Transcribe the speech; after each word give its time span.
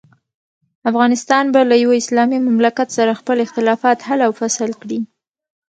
افغانستان 0.89 1.43
به 1.53 1.59
له 1.69 1.75
یوه 1.83 1.95
اسلامي 2.01 2.39
مملکت 2.47 2.87
سره 2.97 3.17
خپل 3.19 3.37
اختلافات 3.45 3.97
حل 4.07 4.19
او 4.27 4.31
فصل 4.41 4.69
کړي. 4.81 4.99